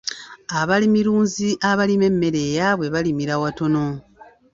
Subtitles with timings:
[0.59, 3.85] Abalimirunzi abalima emmere eyaabwe balimira watono.